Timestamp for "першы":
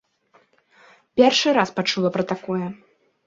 1.19-1.53